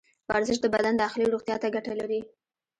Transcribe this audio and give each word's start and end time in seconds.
ورزش 0.29 0.57
د 0.61 0.65
بدن 0.75 0.93
داخلي 1.03 1.25
روغتیا 1.33 1.55
ته 1.61 1.67
ګټه 1.75 1.93
لري. 2.01 2.21